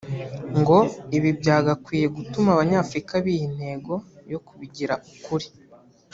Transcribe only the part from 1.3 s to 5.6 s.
byagakwiye gutuma Abanyafurika biha intego yo kubigira ukuri